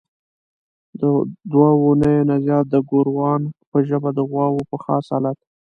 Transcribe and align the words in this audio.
د 0.99 1.01
دوو 1.51 1.69
اونیو 1.83 2.27
نه 2.29 2.35
زیات 2.45 2.65
د 2.69 2.75
ګوروان 2.89 3.41
په 3.71 3.77
ژبه 3.87 4.09
د 4.13 4.19
غواوو 4.29 4.67
په 4.69 4.77
خاص 4.83 5.07
الت. 5.17 5.39